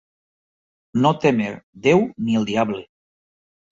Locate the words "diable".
2.53-2.81